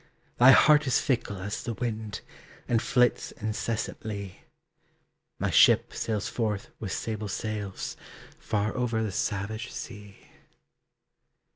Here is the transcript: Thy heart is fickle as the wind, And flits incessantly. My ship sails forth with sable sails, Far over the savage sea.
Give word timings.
Thy 0.39 0.49
heart 0.49 0.87
is 0.87 0.99
fickle 0.99 1.37
as 1.37 1.61
the 1.61 1.75
wind, 1.75 2.21
And 2.67 2.81
flits 2.81 3.33
incessantly. 3.33 4.41
My 5.37 5.51
ship 5.51 5.93
sails 5.93 6.27
forth 6.27 6.69
with 6.79 6.91
sable 6.91 7.27
sails, 7.27 7.95
Far 8.39 8.75
over 8.75 9.03
the 9.03 9.11
savage 9.11 9.71
sea. 9.71 10.17